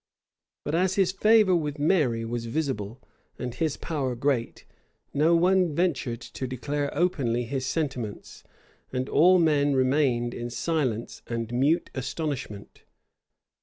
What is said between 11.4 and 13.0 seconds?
mute astonishment.